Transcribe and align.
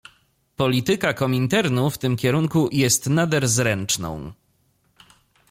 "Polityka 0.55 1.13
Kominternu 1.13 1.89
w 1.89 1.97
tym 1.97 2.17
kierunku 2.17 2.69
jest 2.71 3.07
nader 3.07 3.47
zręczną." 3.47 4.31